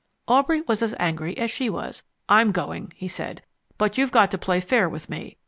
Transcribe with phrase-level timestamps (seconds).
[0.27, 2.01] Aubrey was as angry as she was.
[2.27, 3.43] "I'm going," he said.
[3.77, 5.37] "But you've got to play fair with me.